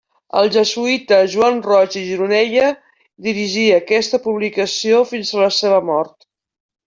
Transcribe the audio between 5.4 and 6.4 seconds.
la seva mort.